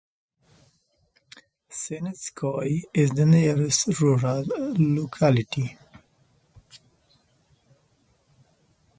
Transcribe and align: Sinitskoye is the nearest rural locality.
Sinitskoye 1.69 2.85
is 2.91 3.11
the 3.11 3.23
nearest 3.23 3.85
rural 4.01 4.43
locality. 4.79 5.77